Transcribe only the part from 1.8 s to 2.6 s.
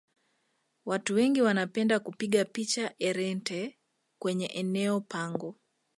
kupiga